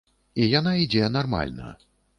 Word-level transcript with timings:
І 0.45 0.47
яна 0.59 0.73
ідзе 0.87 1.13
нармальна. 1.19 1.73